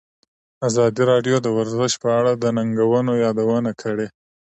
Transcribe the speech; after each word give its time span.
ازادي 0.67 1.03
راډیو 1.11 1.35
د 1.41 1.47
ورزش 1.57 1.91
په 2.03 2.09
اړه 2.19 2.31
د 2.35 2.43
ننګونو 2.57 3.11
یادونه 3.25 3.71
کړې. 3.81 4.07